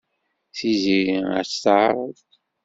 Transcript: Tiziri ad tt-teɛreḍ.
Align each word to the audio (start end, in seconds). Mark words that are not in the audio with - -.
Tiziri 0.55 1.17
ad 1.39 1.45
tt-teɛreḍ. 1.47 2.17